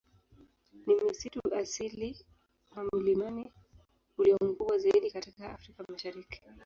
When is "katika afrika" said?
5.11-5.83